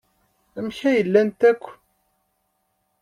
[0.57, 1.63] Amek ay llant akk?